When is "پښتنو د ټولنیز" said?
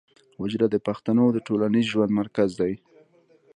0.87-1.85